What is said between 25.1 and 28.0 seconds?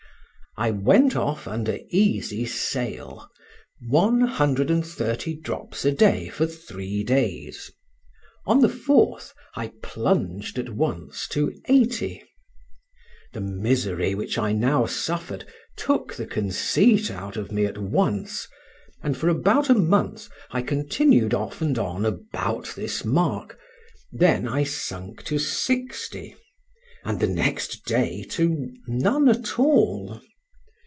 to 60, and the next